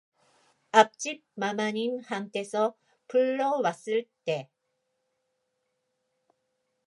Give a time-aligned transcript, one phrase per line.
[0.71, 2.75] 앞집 마마님한테서
[3.07, 4.49] 부르러 왔을 제